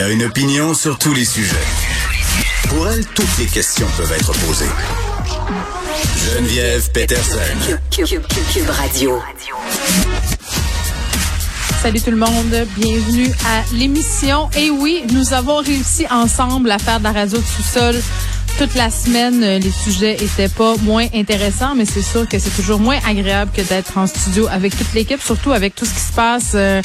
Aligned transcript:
Elle 0.00 0.06
a 0.06 0.12
une 0.12 0.24
opinion 0.24 0.72
sur 0.72 0.96
tous 0.96 1.12
les 1.12 1.26
sujets. 1.26 1.56
Pour 2.70 2.88
elle, 2.88 3.04
toutes 3.08 3.36
les 3.38 3.44
questions 3.44 3.86
peuvent 3.98 4.10
être 4.10 4.32
posées. 4.46 4.64
Geneviève 6.16 6.90
Peterson. 6.92 7.36
Cube, 7.90 8.06
Cube, 8.06 8.22
Cube 8.50 8.70
Radio. 8.70 9.20
Salut 11.82 12.00
tout 12.00 12.12
le 12.12 12.16
monde, 12.16 12.66
bienvenue 12.78 13.30
à 13.46 13.62
l'émission. 13.74 14.48
Et 14.56 14.70
oui, 14.70 15.02
nous 15.12 15.34
avons 15.34 15.58
réussi 15.58 16.06
ensemble 16.10 16.70
à 16.70 16.78
faire 16.78 17.00
de 17.00 17.04
la 17.04 17.12
radio 17.12 17.36
de 17.36 17.44
sous-sol 17.44 18.00
toute 18.56 18.74
la 18.76 18.90
semaine. 18.90 19.42
Les 19.58 19.70
sujets 19.70 20.14
étaient 20.14 20.48
pas 20.48 20.76
moins 20.78 21.08
intéressants, 21.14 21.74
mais 21.74 21.84
c'est 21.84 22.00
sûr 22.02 22.26
que 22.26 22.38
c'est 22.38 22.56
toujours 22.56 22.80
moins 22.80 22.98
agréable 23.06 23.50
que 23.54 23.60
d'être 23.60 23.98
en 23.98 24.06
studio 24.06 24.48
avec 24.50 24.74
toute 24.74 24.94
l'équipe, 24.94 25.22
surtout 25.22 25.52
avec 25.52 25.74
tout 25.74 25.84
ce 25.84 25.92
qui 25.92 26.00
se 26.00 26.12
passe. 26.12 26.52
euh, 26.54 26.80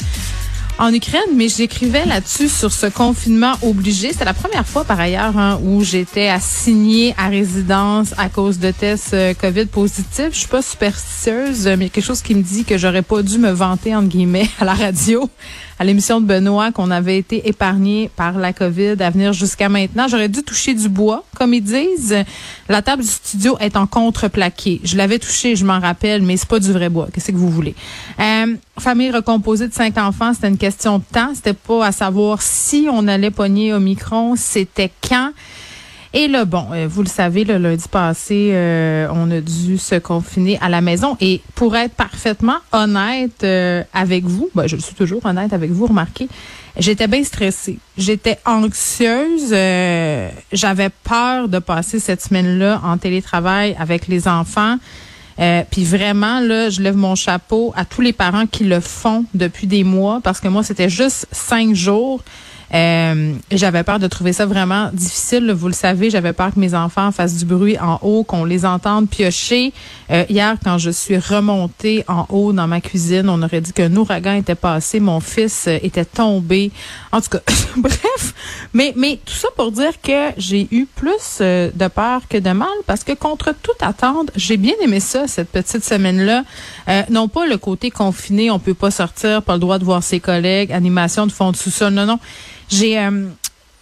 en 0.78 0.92
Ukraine, 0.92 1.34
mais 1.34 1.48
j'écrivais 1.48 2.04
là-dessus 2.04 2.48
sur 2.48 2.70
ce 2.70 2.86
confinement 2.86 3.54
obligé. 3.62 4.12
C'était 4.12 4.26
la 4.26 4.34
première 4.34 4.66
fois, 4.66 4.84
par 4.84 5.00
ailleurs, 5.00 5.36
hein, 5.38 5.58
où 5.62 5.82
j'étais 5.82 6.28
assignée 6.28 7.14
à 7.16 7.28
résidence 7.28 8.12
à 8.18 8.28
cause 8.28 8.58
de 8.58 8.70
tests 8.70 9.14
euh, 9.14 9.32
COVID 9.32 9.66
positifs. 9.66 10.30
Je 10.32 10.38
suis 10.38 10.48
pas 10.48 10.60
superstitieuse, 10.60 11.66
mais 11.78 11.86
y 11.86 11.88
a 11.88 11.88
quelque 11.88 12.04
chose 12.04 12.20
qui 12.20 12.34
me 12.34 12.42
dit 12.42 12.64
que 12.64 12.76
j'aurais 12.76 13.02
pas 13.02 13.22
dû 13.22 13.38
me 13.38 13.50
vanter, 13.50 13.94
entre 13.94 14.08
guillemets, 14.08 14.48
à 14.60 14.66
la 14.66 14.74
radio, 14.74 15.30
à 15.78 15.84
l'émission 15.84 16.20
de 16.20 16.26
Benoît, 16.26 16.72
qu'on 16.72 16.90
avait 16.90 17.16
été 17.16 17.48
épargné 17.48 18.10
par 18.14 18.38
la 18.38 18.52
COVID 18.52 18.96
à 19.00 19.08
venir 19.08 19.32
jusqu'à 19.32 19.70
maintenant. 19.70 20.08
J'aurais 20.08 20.28
dû 20.28 20.42
toucher 20.42 20.74
du 20.74 20.90
bois, 20.90 21.24
comme 21.36 21.54
ils 21.54 21.64
disent. 21.64 22.16
La 22.68 22.82
table 22.82 23.02
du 23.02 23.08
studio 23.08 23.56
est 23.60 23.76
en 23.76 23.86
contreplaqué. 23.86 24.80
Je 24.84 24.96
l'avais 24.98 25.18
touché, 25.18 25.56
je 25.56 25.64
m'en 25.64 25.80
rappelle, 25.80 26.20
mais 26.20 26.36
c'est 26.36 26.48
pas 26.48 26.60
du 26.60 26.72
vrai 26.72 26.90
bois. 26.90 27.08
Qu'est-ce 27.12 27.32
que 27.32 27.36
vous 27.36 27.50
voulez? 27.50 27.74
Euh, 28.20 28.56
famille 28.78 29.10
recomposée 29.10 29.68
de 29.68 29.72
cinq 29.74 29.98
enfants, 29.98 30.32
c'était 30.34 30.48
une 30.48 30.58
question 30.58 30.98
de 30.98 31.04
temps. 31.12 31.32
C'était 31.34 31.54
pas 31.54 31.86
à 31.86 31.92
savoir 31.92 32.42
si 32.42 32.88
on 32.90 33.06
allait 33.08 33.30
pogner 33.30 33.72
au 33.74 33.80
micron, 33.80 34.34
c'était 34.36 34.90
quand. 35.08 35.32
Et 36.14 36.28
là, 36.28 36.44
bon, 36.46 36.68
euh, 36.72 36.86
vous 36.88 37.02
le 37.02 37.08
savez, 37.08 37.44
le 37.44 37.58
lundi 37.58 37.84
passé, 37.90 38.50
euh, 38.52 39.06
on 39.12 39.30
a 39.30 39.40
dû 39.40 39.76
se 39.76 39.96
confiner 39.96 40.58
à 40.62 40.68
la 40.70 40.80
maison. 40.80 41.16
Et 41.20 41.42
pour 41.54 41.76
être 41.76 41.92
parfaitement 41.94 42.56
honnête 42.72 43.42
euh, 43.44 43.82
avec 43.92 44.24
vous, 44.24 44.48
ben, 44.54 44.66
je 44.66 44.76
suis 44.76 44.94
toujours 44.94 45.26
honnête 45.26 45.52
avec 45.52 45.70
vous, 45.72 45.86
remarquez, 45.86 46.28
j'étais 46.78 47.06
bien 47.06 47.22
stressée. 47.22 47.78
J'étais 47.98 48.38
anxieuse. 48.46 49.50
euh, 49.52 50.30
J'avais 50.52 50.88
peur 50.88 51.48
de 51.48 51.58
passer 51.58 51.98
cette 52.00 52.22
semaine-là 52.22 52.80
en 52.82 52.96
télétravail 52.96 53.76
avec 53.78 54.06
les 54.08 54.26
enfants. 54.26 54.76
Euh, 55.38 55.62
puis 55.70 55.84
vraiment, 55.84 56.40
là, 56.40 56.70
je 56.70 56.80
lève 56.80 56.96
mon 56.96 57.14
chapeau 57.14 57.72
à 57.76 57.84
tous 57.84 58.00
les 58.00 58.12
parents 58.12 58.46
qui 58.46 58.64
le 58.64 58.80
font 58.80 59.24
depuis 59.34 59.66
des 59.66 59.84
mois 59.84 60.20
parce 60.22 60.40
que 60.40 60.48
moi, 60.48 60.62
c'était 60.62 60.88
juste 60.88 61.26
cinq 61.30 61.74
jours. 61.74 62.22
Euh, 62.74 63.34
j'avais 63.50 63.82
peur 63.82 63.98
de 63.98 64.06
trouver 64.06 64.32
ça 64.32 64.46
vraiment 64.46 64.90
difficile. 64.92 65.52
Vous 65.52 65.68
le 65.68 65.74
savez, 65.74 66.10
j'avais 66.10 66.32
peur 66.32 66.54
que 66.54 66.60
mes 66.60 66.74
enfants 66.74 67.12
fassent 67.12 67.36
du 67.36 67.44
bruit 67.44 67.78
en 67.78 67.98
haut, 68.02 68.24
qu'on 68.24 68.44
les 68.44 68.64
entende 68.64 69.08
piocher. 69.08 69.72
Euh, 70.10 70.24
hier, 70.28 70.56
quand 70.64 70.78
je 70.78 70.90
suis 70.90 71.18
remontée 71.18 72.04
en 72.08 72.26
haut 72.28 72.52
dans 72.52 72.66
ma 72.66 72.80
cuisine, 72.80 73.28
on 73.28 73.42
aurait 73.42 73.60
dit 73.60 73.72
qu'un 73.72 73.94
ouragan 73.96 74.34
était 74.34 74.54
passé. 74.54 75.00
Mon 75.00 75.20
fils 75.20 75.66
euh, 75.68 75.78
était 75.82 76.04
tombé. 76.04 76.70
En 77.12 77.20
tout 77.20 77.30
cas, 77.30 77.40
bref. 77.76 78.34
Mais, 78.72 78.92
mais 78.96 79.18
tout 79.24 79.34
ça 79.34 79.48
pour 79.56 79.72
dire 79.72 80.00
que 80.02 80.32
j'ai 80.36 80.68
eu 80.70 80.86
plus 80.86 81.38
euh, 81.40 81.70
de 81.74 81.88
peur 81.88 82.22
que 82.28 82.38
de 82.38 82.50
mal 82.50 82.68
parce 82.86 83.04
que 83.04 83.12
contre 83.12 83.54
toute 83.62 83.82
attente, 83.82 84.30
j'ai 84.36 84.56
bien 84.56 84.74
aimé 84.82 85.00
ça, 85.00 85.26
cette 85.26 85.50
petite 85.50 85.84
semaine-là. 85.84 86.44
Euh, 86.88 87.02
non 87.10 87.28
pas 87.28 87.46
le 87.46 87.56
côté 87.58 87.90
confiné, 87.90 88.50
on 88.50 88.58
peut 88.58 88.74
pas 88.74 88.90
sortir, 88.90 89.42
pas 89.42 89.54
le 89.54 89.60
droit 89.60 89.78
de 89.78 89.84
voir 89.84 90.02
ses 90.02 90.20
collègues, 90.20 90.72
animation 90.72 91.26
de 91.26 91.32
fond 91.32 91.52
de 91.52 91.56
sous-sol. 91.56 91.92
Non, 91.92 92.06
non. 92.06 92.18
J'ai 92.68 92.98
euh, 92.98 93.28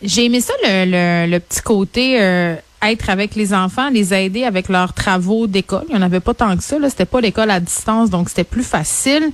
j'ai 0.02 0.26
aimé 0.26 0.40
ça 0.40 0.52
le, 0.62 1.30
le, 1.30 1.38
petit 1.40 1.62
côté 1.62 2.20
euh, 2.20 2.56
être 2.82 3.08
avec 3.08 3.34
les 3.34 3.54
enfants, 3.54 3.88
les 3.88 4.12
aider 4.12 4.44
avec 4.44 4.68
leurs 4.68 4.92
travaux 4.92 5.46
d'école. 5.46 5.84
Il 5.88 5.94
n'y 5.94 5.98
en 5.98 6.02
avait 6.02 6.20
pas 6.20 6.34
tant 6.34 6.54
que 6.56 6.62
ça. 6.62 6.78
Là. 6.78 6.90
C'était 6.90 7.06
pas 7.06 7.20
l'école 7.20 7.50
à 7.50 7.60
distance, 7.60 8.10
donc 8.10 8.28
c'était 8.28 8.44
plus 8.44 8.64
facile. 8.64 9.30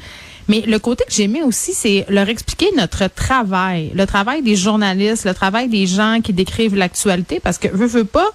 Mais 0.48 0.62
le 0.66 0.78
côté 0.78 1.04
que 1.06 1.12
j'aimais 1.12 1.42
aussi, 1.42 1.72
c'est 1.72 2.04
leur 2.08 2.28
expliquer 2.28 2.66
notre 2.76 3.06
travail, 3.08 3.90
le 3.94 4.06
travail 4.06 4.42
des 4.42 4.56
journalistes, 4.56 5.24
le 5.24 5.34
travail 5.34 5.68
des 5.68 5.86
gens 5.86 6.20
qui 6.22 6.32
décrivent 6.32 6.74
l'actualité, 6.74 7.40
parce 7.40 7.58
que 7.58 7.68
veut, 7.68 7.86
veut 7.86 8.04
pas, 8.04 8.28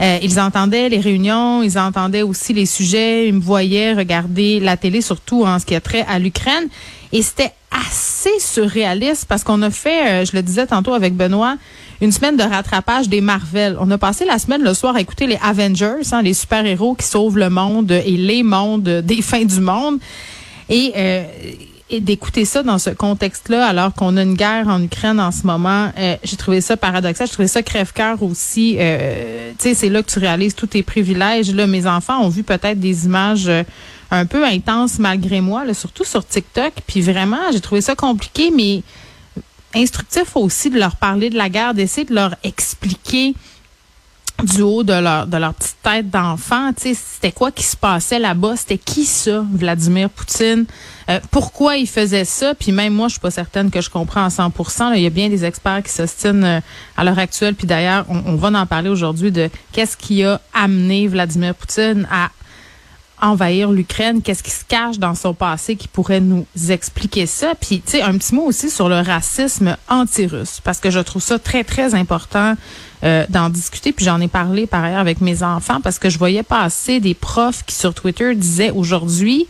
euh, 0.00 0.18
ils 0.22 0.40
entendaient 0.40 0.88
les 0.88 1.00
réunions, 1.00 1.62
ils 1.62 1.78
entendaient 1.78 2.22
aussi 2.22 2.52
les 2.52 2.66
sujets, 2.66 3.28
ils 3.28 3.34
me 3.34 3.40
voyaient 3.40 3.92
regarder 3.92 4.60
la 4.60 4.76
télé, 4.76 5.02
surtout 5.02 5.44
en 5.44 5.58
ce 5.58 5.66
qui 5.66 5.74
a 5.74 5.80
trait 5.80 6.04
à 6.08 6.18
l'Ukraine. 6.18 6.68
Et 7.12 7.22
c'était 7.22 7.52
assez 7.70 8.30
surréaliste 8.38 9.26
parce 9.28 9.44
qu'on 9.44 9.62
a 9.62 9.70
fait, 9.70 10.22
euh, 10.22 10.24
je 10.24 10.36
le 10.36 10.42
disais 10.42 10.66
tantôt 10.66 10.94
avec 10.94 11.14
Benoît, 11.14 11.56
une 12.00 12.12
semaine 12.12 12.36
de 12.36 12.42
rattrapage 12.42 13.08
des 13.08 13.20
Marvel. 13.20 13.76
On 13.80 13.90
a 13.90 13.98
passé 13.98 14.24
la 14.24 14.38
semaine 14.38 14.62
le 14.62 14.74
soir 14.74 14.96
à 14.96 15.00
écouter 15.00 15.26
les 15.26 15.38
Avengers, 15.42 16.02
hein, 16.12 16.22
les 16.22 16.34
super-héros 16.34 16.94
qui 16.94 17.06
sauvent 17.06 17.36
le 17.36 17.50
monde 17.50 17.90
et 17.92 18.16
les 18.16 18.42
mondes 18.42 18.88
des 19.04 19.22
fins 19.22 19.44
du 19.44 19.60
monde. 19.60 19.98
Et, 20.70 20.92
euh, 20.96 21.24
d'écouter 21.98 22.44
ça 22.44 22.62
dans 22.62 22.78
ce 22.78 22.90
contexte-là, 22.90 23.66
alors 23.66 23.92
qu'on 23.94 24.16
a 24.16 24.22
une 24.22 24.34
guerre 24.34 24.68
en 24.68 24.80
Ukraine 24.80 25.18
en 25.18 25.32
ce 25.32 25.44
moment, 25.44 25.90
euh, 25.98 26.16
j'ai 26.22 26.36
trouvé 26.36 26.60
ça 26.60 26.76
paradoxal. 26.76 27.26
J'ai 27.26 27.32
trouvé 27.32 27.48
ça 27.48 27.62
crève-cœur 27.64 28.22
aussi. 28.22 28.76
Euh, 28.78 29.50
tu 29.58 29.70
sais, 29.70 29.74
c'est 29.74 29.88
là 29.88 30.02
que 30.02 30.10
tu 30.10 30.20
réalises 30.20 30.54
tous 30.54 30.68
tes 30.68 30.84
privilèges. 30.84 31.52
Là, 31.52 31.66
mes 31.66 31.88
enfants 31.88 32.20
ont 32.22 32.28
vu 32.28 32.44
peut-être 32.44 32.78
des 32.78 33.06
images 33.06 33.48
euh, 33.48 33.64
un 34.12 34.24
peu 34.26 34.44
intenses 34.44 35.00
malgré 35.00 35.40
moi, 35.40 35.64
là, 35.64 35.74
surtout 35.74 36.04
sur 36.04 36.24
TikTok. 36.24 36.74
Puis 36.86 37.00
vraiment, 37.00 37.50
j'ai 37.52 37.60
trouvé 37.60 37.80
ça 37.80 37.96
compliqué, 37.96 38.52
mais 38.54 38.82
instructif 39.74 40.36
aussi 40.36 40.70
de 40.70 40.78
leur 40.78 40.94
parler 40.94 41.30
de 41.30 41.36
la 41.36 41.48
guerre, 41.48 41.74
d'essayer 41.74 42.06
de 42.06 42.14
leur 42.14 42.36
expliquer 42.44 43.34
du 44.44 44.62
haut 44.62 44.82
de 44.82 44.92
leur 44.92 45.26
de 45.26 45.36
leur 45.36 45.54
petite 45.54 45.76
tête 45.82 46.10
d'enfant, 46.10 46.70
c'était 46.76 47.32
quoi 47.32 47.50
qui 47.50 47.64
se 47.64 47.76
passait 47.76 48.18
là-bas, 48.18 48.56
c'était 48.56 48.78
qui 48.78 49.04
ça, 49.04 49.44
Vladimir 49.52 50.10
Poutine, 50.10 50.66
Euh, 51.10 51.18
pourquoi 51.32 51.76
il 51.76 51.88
faisait 51.88 52.24
ça, 52.24 52.54
puis 52.54 52.70
même 52.70 52.94
moi, 52.94 53.08
je 53.08 53.14
suis 53.14 53.20
pas 53.20 53.32
certaine 53.32 53.70
que 53.70 53.80
je 53.80 53.90
comprends 53.90 54.24
à 54.24 54.28
100%. 54.28 54.90
là. 54.90 54.96
il 54.96 55.02
y 55.02 55.06
a 55.06 55.10
bien 55.10 55.28
des 55.28 55.44
experts 55.44 55.82
qui 55.82 55.90
s'ostinent 55.90 56.44
euh, 56.44 56.60
à 56.96 57.02
l'heure 57.02 57.18
actuelle, 57.18 57.56
puis 57.56 57.66
d'ailleurs, 57.66 58.04
on, 58.08 58.22
on 58.26 58.36
va 58.36 58.48
en 58.56 58.66
parler 58.66 58.88
aujourd'hui 58.90 59.32
de 59.32 59.50
qu'est-ce 59.72 59.96
qui 59.96 60.22
a 60.22 60.40
amené 60.54 61.08
Vladimir 61.08 61.54
Poutine 61.56 62.06
à 62.12 62.30
envahir 63.22 63.70
l'Ukraine, 63.70 64.22
qu'est-ce 64.22 64.42
qui 64.42 64.50
se 64.50 64.64
cache 64.64 64.98
dans 64.98 65.14
son 65.14 65.34
passé 65.34 65.76
qui 65.76 65.88
pourrait 65.88 66.20
nous 66.20 66.46
expliquer 66.68 67.26
ça? 67.26 67.54
Puis, 67.60 67.80
tu 67.84 67.92
sais, 67.92 68.02
un 68.02 68.16
petit 68.18 68.34
mot 68.34 68.42
aussi 68.42 68.70
sur 68.70 68.88
le 68.88 69.00
racisme 69.00 69.76
anti-russe, 69.88 70.60
parce 70.62 70.80
que 70.80 70.90
je 70.90 71.00
trouve 71.00 71.22
ça 71.22 71.38
très, 71.38 71.64
très 71.64 71.94
important 71.94 72.54
euh, 73.02 73.24
d'en 73.28 73.48
discuter. 73.48 73.92
Puis 73.92 74.04
j'en 74.04 74.20
ai 74.20 74.28
parlé 74.28 74.66
par 74.66 74.84
ailleurs 74.84 75.00
avec 75.00 75.20
mes 75.20 75.42
enfants, 75.42 75.80
parce 75.82 75.98
que 75.98 76.10
je 76.10 76.18
voyais 76.18 76.42
passer 76.42 77.00
des 77.00 77.14
profs 77.14 77.64
qui 77.64 77.74
sur 77.74 77.94
Twitter 77.94 78.34
disaient 78.34 78.70
aujourd'hui, 78.70 79.46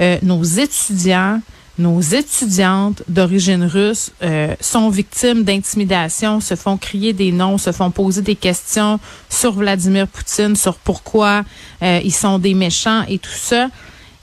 euh, 0.00 0.18
nos 0.22 0.42
étudiants, 0.42 1.40
nos 1.80 2.00
étudiantes 2.00 3.02
d'origine 3.08 3.64
russe 3.64 4.12
euh, 4.22 4.54
sont 4.60 4.90
victimes 4.90 5.42
d'intimidation, 5.42 6.40
se 6.40 6.54
font 6.54 6.76
crier 6.76 7.12
des 7.12 7.32
noms, 7.32 7.58
se 7.58 7.72
font 7.72 7.90
poser 7.90 8.22
des 8.22 8.36
questions 8.36 9.00
sur 9.28 9.52
Vladimir 9.52 10.06
Poutine, 10.06 10.54
sur 10.56 10.76
pourquoi 10.76 11.44
euh, 11.82 12.00
ils 12.04 12.14
sont 12.14 12.38
des 12.38 12.54
méchants 12.54 13.02
et 13.08 13.18
tout 13.18 13.30
ça. 13.34 13.68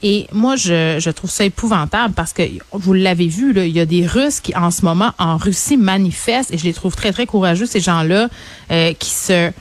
Et 0.03 0.27
moi, 0.31 0.55
je, 0.55 0.97
je 0.99 1.09
trouve 1.09 1.31
ça 1.31 1.43
épouvantable 1.43 2.13
parce 2.13 2.31
que, 2.31 2.43
vous 2.71 2.93
l'avez 2.93 3.27
vu, 3.27 3.51
là, 3.51 3.65
il 3.65 3.75
y 3.75 3.79
a 3.79 3.85
des 3.87 4.05
Russes 4.05 4.39
qui, 4.39 4.55
en 4.55 4.69
ce 4.69 4.85
moment, 4.85 5.11
en 5.17 5.37
Russie, 5.37 5.75
manifestent, 5.75 6.53
et 6.53 6.57
je 6.59 6.65
les 6.65 6.73
trouve 6.73 6.95
très, 6.95 7.11
très 7.11 7.25
courageux, 7.25 7.65
ces 7.65 7.79
gens-là, 7.79 8.29
euh, 8.71 8.93
qui 8.93 9.09
se 9.09 9.51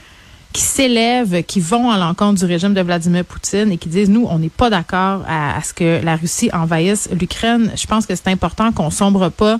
qui 0.56 0.62
s'élèvent, 0.62 1.42
qui 1.42 1.60
vont 1.60 1.90
à 1.90 1.98
l'encontre 1.98 2.38
du 2.38 2.46
régime 2.46 2.72
de 2.72 2.80
Vladimir 2.80 3.26
Poutine 3.26 3.70
et 3.72 3.76
qui 3.76 3.90
disent, 3.90 4.08
nous, 4.08 4.26
on 4.30 4.38
n'est 4.38 4.48
pas 4.48 4.70
d'accord 4.70 5.20
à, 5.28 5.62
ce 5.62 5.74
que 5.74 6.02
la 6.02 6.16
Russie 6.16 6.48
envahisse 6.50 7.10
l'Ukraine. 7.12 7.72
Je 7.76 7.86
pense 7.86 8.06
que 8.06 8.14
c'est 8.14 8.28
important 8.28 8.72
qu'on 8.72 8.90
sombre 8.90 9.28
pas 9.28 9.58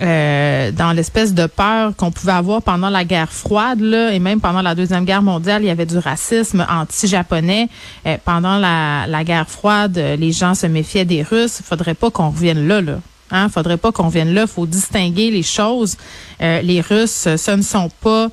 euh, 0.00 0.70
dans 0.70 0.92
l'espèce 0.92 1.34
de 1.34 1.46
peur 1.46 1.96
qu'on 1.96 2.12
pouvait 2.12 2.30
avoir 2.30 2.62
pendant 2.62 2.88
la 2.88 3.04
guerre 3.04 3.32
froide, 3.32 3.80
là, 3.80 4.12
et 4.12 4.20
même 4.20 4.40
pendant 4.40 4.62
la 4.62 4.76
Deuxième 4.76 5.04
Guerre 5.04 5.22
mondiale, 5.22 5.64
il 5.64 5.66
y 5.66 5.70
avait 5.70 5.86
du 5.86 5.98
racisme 5.98 6.64
anti-japonais. 6.70 7.68
Euh, 8.06 8.16
pendant 8.24 8.58
la, 8.58 9.08
la, 9.08 9.24
guerre 9.24 9.50
froide, 9.50 9.96
les 9.96 10.30
gens 10.30 10.54
se 10.54 10.68
méfiaient 10.68 11.04
des 11.04 11.24
Russes. 11.24 11.60
Faudrait 11.64 11.94
pas 11.94 12.12
qu'on 12.12 12.30
revienne 12.30 12.68
là, 12.68 12.80
là. 12.80 13.00
Hein? 13.32 13.48
Faudrait 13.48 13.76
pas 13.76 13.90
qu'on 13.90 14.08
vienne 14.08 14.32
là. 14.34 14.46
faut 14.46 14.66
distinguer 14.66 15.32
les 15.32 15.42
choses. 15.42 15.96
Euh, 16.40 16.62
les 16.62 16.80
Russes, 16.80 17.26
ce 17.36 17.50
ne 17.50 17.62
sont 17.62 17.90
pas 18.00 18.28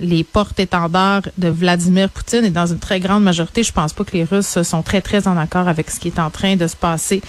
les 0.00 0.24
porte-étendards 0.24 1.22
de 1.38 1.48
Vladimir 1.48 2.08
Poutine 2.08 2.44
et 2.44 2.50
dans 2.50 2.66
une 2.66 2.78
très 2.78 3.00
grande 3.00 3.22
majorité, 3.22 3.62
je 3.62 3.72
pense 3.72 3.92
pas 3.92 4.04
que 4.04 4.16
les 4.16 4.24
Russes 4.24 4.62
sont 4.62 4.82
très 4.82 5.00
très 5.00 5.26
en 5.26 5.36
accord 5.36 5.68
avec 5.68 5.90
ce 5.90 5.98
qui 6.00 6.08
est 6.08 6.18
en 6.18 6.30
train 6.30 6.56
de 6.56 6.66
se 6.66 6.76
passer. 6.76 7.20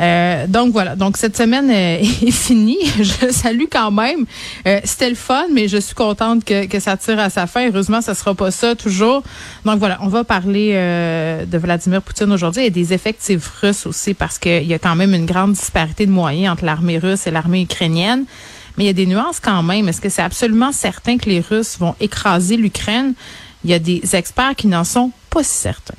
Euh, 0.00 0.46
donc 0.46 0.72
voilà, 0.72 0.96
donc 0.96 1.16
cette 1.16 1.36
semaine 1.36 1.70
euh, 1.70 1.98
est 2.26 2.30
finie. 2.30 2.78
Je 3.00 3.30
salue 3.30 3.64
quand 3.70 3.90
même. 3.90 4.26
Euh, 4.66 4.80
C'était 4.84 5.10
le 5.10 5.16
fun, 5.16 5.44
mais 5.52 5.68
je 5.68 5.78
suis 5.78 5.94
contente 5.94 6.44
que, 6.44 6.66
que 6.66 6.80
ça 6.80 6.96
tire 6.96 7.18
à 7.18 7.30
sa 7.30 7.46
fin. 7.46 7.68
Heureusement, 7.68 8.00
ça 8.00 8.14
sera 8.14 8.34
pas 8.34 8.50
ça 8.50 8.74
toujours. 8.74 9.22
Donc 9.64 9.78
voilà, 9.78 9.98
on 10.02 10.08
va 10.08 10.24
parler 10.24 10.72
euh, 10.74 11.44
de 11.44 11.58
Vladimir 11.58 12.02
Poutine 12.02 12.32
aujourd'hui 12.32 12.64
et 12.64 12.70
des 12.70 12.92
effectifs 12.92 13.46
russes 13.60 13.86
aussi 13.86 14.14
parce 14.14 14.38
qu'il 14.38 14.66
y 14.66 14.74
a 14.74 14.78
quand 14.78 14.96
même 14.96 15.14
une 15.14 15.26
grande 15.26 15.52
disparité 15.52 16.06
de 16.06 16.10
moyens 16.10 16.52
entre 16.52 16.64
l'armée 16.64 16.98
russe 16.98 17.26
et 17.26 17.30
l'armée 17.30 17.62
ukrainienne. 17.62 18.24
Mais 18.80 18.84
il 18.84 18.86
y 18.86 18.90
a 18.90 18.94
des 18.94 19.04
nuances 19.04 19.40
quand 19.40 19.62
même. 19.62 19.90
Est-ce 19.90 20.00
que 20.00 20.08
c'est 20.08 20.22
absolument 20.22 20.72
certain 20.72 21.18
que 21.18 21.28
les 21.28 21.40
Russes 21.40 21.76
vont 21.78 21.94
écraser 22.00 22.56
l'Ukraine? 22.56 23.12
Il 23.62 23.68
y 23.68 23.74
a 23.74 23.78
des 23.78 24.16
experts 24.16 24.56
qui 24.56 24.68
n'en 24.68 24.84
sont 24.84 25.12
pas 25.28 25.42
si 25.42 25.54
certains. 25.54 25.92